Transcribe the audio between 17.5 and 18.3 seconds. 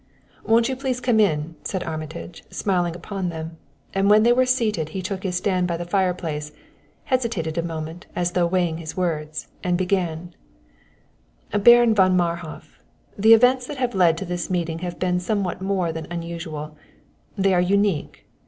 are unique.